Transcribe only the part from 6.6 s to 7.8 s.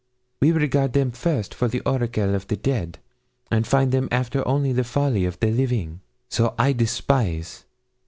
despise.